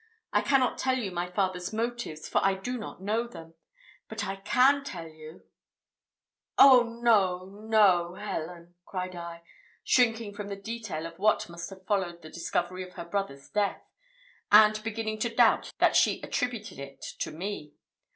I 0.33 0.41
cannot 0.41 0.79
tell 0.79 0.97
you 0.97 1.11
my 1.11 1.29
father's 1.29 1.71
motives, 1.71 2.27
for 2.27 2.43
I 2.43 2.55
do 2.55 2.75
not 2.79 3.03
know 3.03 3.27
them, 3.27 3.53
but 4.09 4.25
I 4.25 4.37
can 4.37 4.83
tell 4.83 5.07
you" 5.07 5.43
"Oh 6.67 6.81
no, 6.81 7.45
no, 7.45 8.15
Ellen!" 8.15 8.73
cried 8.83 9.15
I, 9.15 9.43
shrinking 9.83 10.33
from 10.33 10.47
the 10.47 10.55
detail 10.55 11.05
of 11.05 11.19
what 11.19 11.47
must 11.49 11.69
have 11.69 11.85
followed 11.85 12.23
the 12.23 12.31
discovery 12.31 12.81
of 12.81 12.93
her 12.95 13.05
brother's 13.05 13.47
death, 13.47 13.83
and 14.51 14.83
beginning 14.83 15.19
to 15.19 15.35
doubt 15.35 15.71
that 15.77 15.95
she 15.95 16.19
attributed 16.23 16.79
it 16.79 17.05
to 17.19 17.29
me. 17.29 17.73